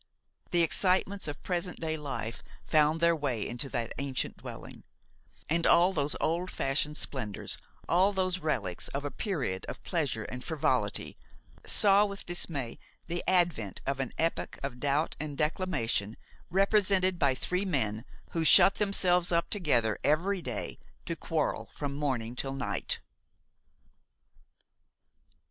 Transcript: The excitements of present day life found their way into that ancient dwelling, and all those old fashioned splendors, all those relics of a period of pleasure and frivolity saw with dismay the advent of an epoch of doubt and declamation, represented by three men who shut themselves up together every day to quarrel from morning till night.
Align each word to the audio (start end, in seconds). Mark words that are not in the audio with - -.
The 0.49 0.63
excitements 0.63 1.27
of 1.27 1.43
present 1.43 1.79
day 1.79 1.95
life 1.95 2.41
found 2.65 3.01
their 3.01 3.15
way 3.15 3.47
into 3.47 3.69
that 3.69 3.93
ancient 3.99 4.37
dwelling, 4.37 4.83
and 5.47 5.67
all 5.67 5.93
those 5.93 6.15
old 6.19 6.49
fashioned 6.49 6.97
splendors, 6.97 7.59
all 7.87 8.11
those 8.11 8.39
relics 8.39 8.87
of 8.87 9.05
a 9.05 9.11
period 9.11 9.63
of 9.69 9.83
pleasure 9.83 10.23
and 10.23 10.43
frivolity 10.43 11.19
saw 11.67 12.03
with 12.05 12.25
dismay 12.25 12.79
the 13.05 13.23
advent 13.27 13.79
of 13.85 13.99
an 13.99 14.11
epoch 14.17 14.57
of 14.63 14.79
doubt 14.79 15.15
and 15.19 15.37
declamation, 15.37 16.17
represented 16.49 17.19
by 17.19 17.35
three 17.35 17.63
men 17.63 18.03
who 18.31 18.43
shut 18.43 18.73
themselves 18.81 19.31
up 19.31 19.51
together 19.51 19.99
every 20.03 20.41
day 20.41 20.79
to 21.05 21.15
quarrel 21.15 21.69
from 21.75 21.93
morning 21.93 22.35
till 22.35 22.53
night. 22.55 23.01